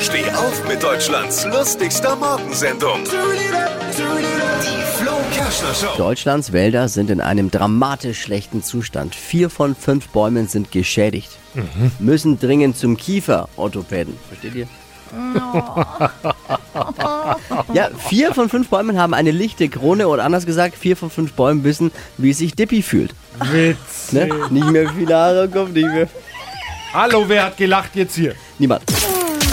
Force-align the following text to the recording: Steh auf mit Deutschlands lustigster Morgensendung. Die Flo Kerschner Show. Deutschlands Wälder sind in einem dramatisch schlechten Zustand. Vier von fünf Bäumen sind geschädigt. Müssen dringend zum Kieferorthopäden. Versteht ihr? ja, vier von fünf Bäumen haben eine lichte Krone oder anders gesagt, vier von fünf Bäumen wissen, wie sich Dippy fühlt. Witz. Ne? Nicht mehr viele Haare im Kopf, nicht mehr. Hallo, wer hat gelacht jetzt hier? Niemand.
Steh 0.00 0.28
auf 0.30 0.66
mit 0.68 0.82
Deutschlands 0.82 1.44
lustigster 1.46 2.16
Morgensendung. 2.16 3.04
Die 3.04 5.02
Flo 5.02 5.12
Kerschner 5.32 5.74
Show. 5.74 5.96
Deutschlands 5.96 6.52
Wälder 6.52 6.88
sind 6.88 7.10
in 7.10 7.20
einem 7.20 7.50
dramatisch 7.50 8.22
schlechten 8.22 8.62
Zustand. 8.62 9.14
Vier 9.14 9.50
von 9.50 9.74
fünf 9.74 10.08
Bäumen 10.08 10.48
sind 10.48 10.72
geschädigt. 10.72 11.30
Müssen 11.98 12.38
dringend 12.38 12.76
zum 12.76 12.96
Kieferorthopäden. 12.96 14.16
Versteht 14.28 14.54
ihr? 14.54 14.66
ja, 17.72 17.88
vier 18.08 18.34
von 18.34 18.48
fünf 18.48 18.68
Bäumen 18.68 18.98
haben 18.98 19.14
eine 19.14 19.30
lichte 19.30 19.68
Krone 19.68 20.08
oder 20.08 20.24
anders 20.24 20.44
gesagt, 20.44 20.76
vier 20.76 20.96
von 20.96 21.10
fünf 21.10 21.34
Bäumen 21.34 21.62
wissen, 21.62 21.92
wie 22.18 22.32
sich 22.32 22.56
Dippy 22.56 22.82
fühlt. 22.82 23.14
Witz. 23.52 24.12
Ne? 24.12 24.28
Nicht 24.50 24.70
mehr 24.70 24.90
viele 24.90 25.14
Haare 25.14 25.44
im 25.44 25.52
Kopf, 25.52 25.70
nicht 25.70 25.86
mehr. 25.86 26.08
Hallo, 26.92 27.24
wer 27.28 27.44
hat 27.44 27.56
gelacht 27.56 27.94
jetzt 27.94 28.16
hier? 28.16 28.34
Niemand. 28.58 28.82